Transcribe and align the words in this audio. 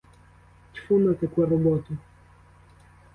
Тьфу 0.73 0.97
на 1.03 1.13
таку 1.13 1.45
роботу! 1.45 1.97